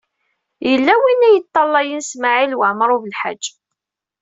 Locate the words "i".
1.29-1.31